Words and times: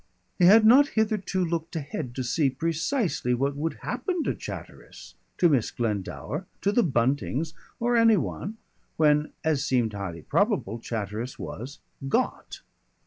He 0.39 0.45
had 0.45 0.65
not 0.65 0.87
hitherto 0.97 1.45
looked 1.45 1.75
ahead 1.75 2.15
to 2.15 2.23
see 2.23 2.49
precisely 2.49 3.35
what 3.35 3.55
would 3.55 3.75
happen 3.83 4.23
to 4.23 4.33
Chatteris, 4.33 5.13
to 5.37 5.47
Miss 5.47 5.69
Glendower, 5.69 6.47
to 6.61 6.71
the 6.71 6.81
Buntings 6.81 7.53
or 7.79 7.95
any 7.95 8.17
one 8.17 8.57
when, 8.97 9.31
as 9.43 9.63
seemed 9.63 9.93
highly 9.93 10.23
probable, 10.23 10.79
Chatteris 10.79 11.37
was 11.37 11.81
"got." 12.07 12.61